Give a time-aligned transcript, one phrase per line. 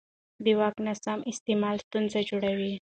[0.43, 2.73] د واک ناسم استعمال ستونزې جوړوي